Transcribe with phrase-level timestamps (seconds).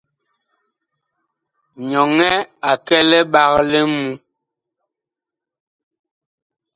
[1.89, 2.29] Nyɔnɛ
[2.69, 4.11] a kɛ liɓag li ŋmu.